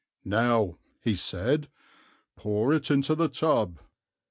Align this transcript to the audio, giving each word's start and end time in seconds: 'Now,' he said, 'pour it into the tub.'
'Now,' 0.25 0.79
he 1.03 1.13
said, 1.13 1.67
'pour 2.35 2.73
it 2.73 2.89
into 2.89 3.13
the 3.13 3.27
tub.' 3.27 3.77